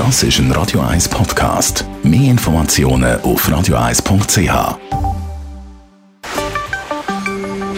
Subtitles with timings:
[0.00, 1.84] Das ist ein Radio 1 Podcast.
[2.02, 4.78] Mehr Informationen auf radio1.ch.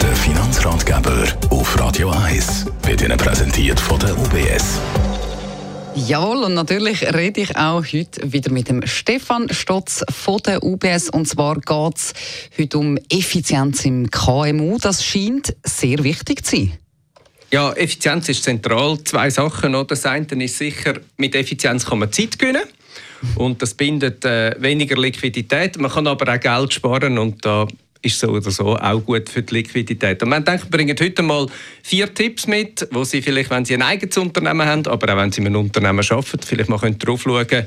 [0.00, 4.78] Der Finanzratgeber auf Radio 1 wird Ihnen präsentiert von der UBS.
[5.96, 11.10] Jawohl, und natürlich rede ich auch heute wieder mit dem Stefan Stotz von der UBS.
[11.10, 12.12] Und zwar geht es
[12.56, 14.78] heute um Effizienz im KMU.
[14.80, 16.72] Das scheint sehr wichtig zu sein.
[17.52, 18.98] Ja, Effizienz ist zentral.
[19.04, 19.72] Zwei Sachen.
[19.72, 19.84] Noch.
[19.84, 22.62] Das eine ist sicher, mit Effizienz kann man Zeit gewinnen.
[23.36, 25.78] Und das bindet äh, weniger Liquidität.
[25.78, 27.68] Man kann aber auch Geld sparen und da
[28.00, 30.22] ist so oder so auch gut für die Liquidität.
[30.22, 31.46] Und wir denken, wir bringen heute mal
[31.82, 35.30] vier Tipps mit, wo Sie vielleicht, wenn Sie ein eigenes Unternehmen haben, aber auch wenn
[35.30, 37.66] Sie in einem Unternehmen arbeiten, vielleicht mal drauf schauen können.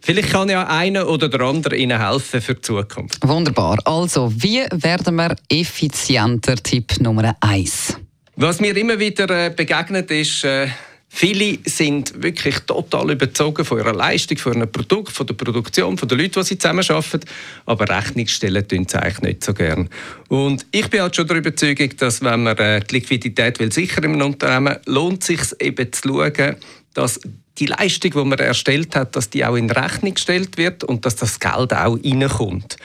[0.00, 3.18] Vielleicht kann ja einer oder der andere Ihnen helfen für die Zukunft.
[3.28, 3.78] Wunderbar.
[3.84, 6.56] Also, wie werden wir effizienter?
[6.56, 7.96] Tipp Nummer eins.
[8.36, 10.68] Was mir immer wieder äh, begegnet ist, äh,
[11.12, 16.08] Viele sind wirklich total überzogen von ihrer Leistung, von ihrem Produkt, von der Produktion, von
[16.08, 17.28] den Leuten, die sie zusammenarbeiten.
[17.66, 19.90] Aber Rechnung stellen tun sie eigentlich nicht so gern.
[20.28, 24.04] Und ich bin halt schon der Überzeugung, dass wenn man äh, die Liquidität will sicher
[24.04, 26.56] im Unternehmen, lohnt sich eben zu schauen,
[26.94, 27.18] dass
[27.58, 31.16] die Leistung, die man erstellt hat, dass die auch in Rechnung gestellt wird und dass
[31.16, 32.76] das Geld auch reinkommt.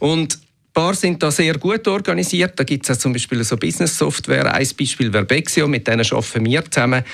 [0.00, 0.40] Und
[0.72, 2.58] paar sind da sehr gut organisiert.
[2.58, 4.52] Da gibt es zum Beispiel so Business-Software.
[4.54, 7.04] Ein Beispiel Verbexio, mit denen arbeiten wir zusammen.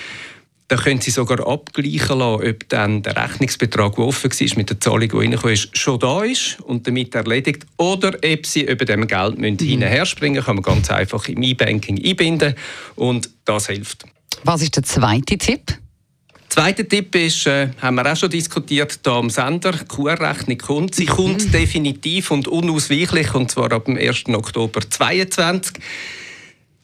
[0.66, 4.80] Da können Sie sogar abgleichen lassen, ob dann der Rechnungsbetrag, der offen war, mit der
[4.80, 7.66] Zahlung, die reingekommen ist, schon da ist und damit erledigt.
[7.76, 9.58] Oder ob Sie über dem Geld mhm.
[9.58, 12.54] hinterher springen kann man ganz einfach im E-Banking einbinden
[12.96, 14.06] und das hilft.
[14.44, 15.78] Was ist der zweite Tipp?
[16.54, 20.94] Zweiter Tipp ist, äh, haben wir auch schon diskutiert, hier am Sender, QR-Rechnung kommt.
[20.94, 21.50] Sie kommt mhm.
[21.50, 24.26] definitiv und unausweichlich, und zwar ab dem 1.
[24.28, 25.82] Oktober 2022.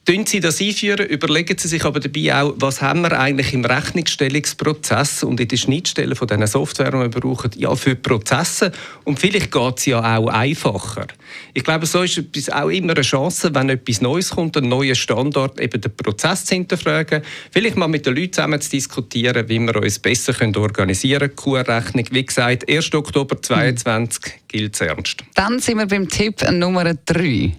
[0.03, 3.63] Tun Sie das einführen, überlegen Sie sich aber dabei auch, was haben wir eigentlich im
[3.63, 8.71] Rechnungsstellungsprozess und in den Schnittstellen von diesen Software, die wir brauchen, ja, für Prozesse.
[9.03, 11.05] Und vielleicht geht es ja auch einfacher.
[11.53, 14.95] Ich glaube, so ist es auch immer eine Chance, wenn etwas Neues kommt, ein neuer
[14.95, 19.59] Standard, eben den Prozess zu hinterfragen, vielleicht mal mit den Leuten zusammen zu diskutieren, wie
[19.59, 21.35] wir uns besser organisieren können.
[21.35, 22.91] QR-Rechnung, wie gesagt, 1.
[22.95, 24.39] Oktober 2022 mhm.
[24.47, 25.23] gilt es ernst.
[25.35, 27.53] Dann sind wir beim Tipp Nummer 3.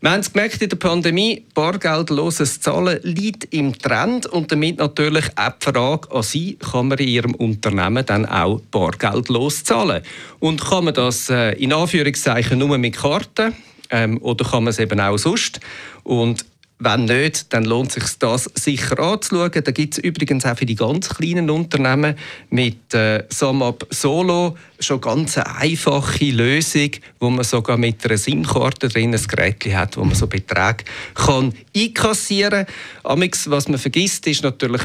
[0.00, 5.24] Wir haben es gemerkt in der Pandemie, bargeldloses Zahlen liegt im Trend und damit natürlich
[5.34, 10.04] auch die Frage an Sie, kann man in Ihrem Unternehmen dann auch bargeldlos zahlen?
[10.38, 13.54] Und kann man das äh, in Anführungszeichen nur mit Karten
[13.90, 15.58] ähm, oder kann man es eben auch sonst?
[16.04, 16.44] Und
[16.80, 19.50] wenn nicht, dann lohnt sich das sicher anzuschauen.
[19.64, 22.14] Da gibt es übrigens auch für die ganz kleinen Unternehmen
[22.50, 28.88] mit äh, SumUp Solo schon ganz eine einfache Lösung, wo man sogar mit einer SIM-Karte
[28.88, 30.84] drin ein Gerät hat, wo man so Beträge
[31.14, 32.66] kann einkassieren
[33.02, 33.30] kann.
[33.46, 34.82] Was man vergisst, ist natürlich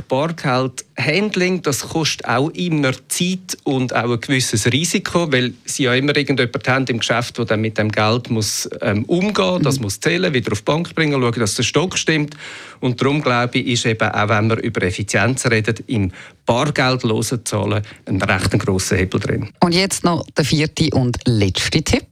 [0.95, 1.61] Bargeldhandling.
[1.61, 6.67] Das kostet auch immer Zeit und auch ein gewisses Risiko, weil sie ja immer irgendjemand
[6.67, 10.33] haben im Geschäft, der dann mit dem Geld muss, ähm, umgehen muss, das muss zählen,
[10.33, 12.35] wieder auf die Bank bringen, schauen, dass der Stock stimmt.
[12.79, 16.11] Und darum glaube ich, ist eben auch, wenn wir über Effizienz reden, im
[16.45, 19.49] bargeldlosen Zahlen ein recht grosser Hebel drin.
[19.61, 22.07] Und jetzt noch der vierte und letzte Tipp.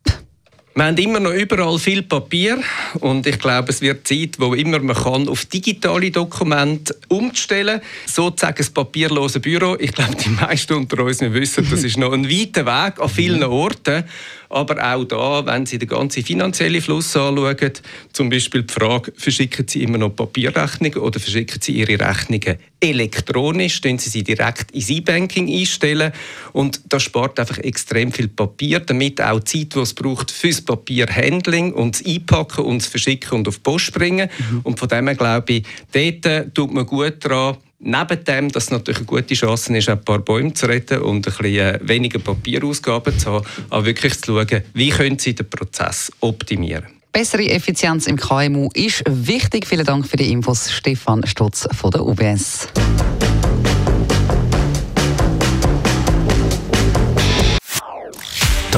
[0.73, 2.57] Wir haben immer noch überall viel Papier
[3.01, 7.81] und ich glaube, es wird Zeit, wo immer man kann, auf digitale Dokumente umzustellen.
[8.05, 9.75] Sozusagen das papierlose Büro.
[9.77, 13.09] Ich glaube, die meisten unter uns wir wissen, das ist noch ein weiter Weg an
[13.09, 14.05] vielen Orten.
[14.51, 17.71] Aber auch da, wenn Sie den ganzen finanziellen Fluss anschauen,
[18.11, 23.79] zum Beispiel die Frage, verschicken Sie immer noch Papierrechnungen oder verschicken Sie Ihre Rechnungen elektronisch,
[23.79, 26.11] können Sie sie direkt ins E-Banking einstellen
[26.51, 30.61] und das spart einfach extrem viel Papier, damit auch die Zeit, die es braucht fürs
[30.75, 34.29] Papierhandling und das Einpacken und das Verschicken und auf die Post bringen.
[34.51, 34.59] Mhm.
[34.63, 38.69] Und von dem her glaube ich, dort tut man gut daran, Neben dem, dass es
[38.69, 42.19] natürlich eine gute Chance ist, ein paar Bäume zu retten und ein bisschen äh, weniger
[42.19, 46.85] Papierausgaben zu haben, auch wirklich zu schauen, wie können Sie den Prozess optimieren.
[47.11, 49.65] Bessere Effizienz im KMU ist wichtig.
[49.65, 52.67] Vielen Dank für die Infos, Stefan Stutz von der UBS.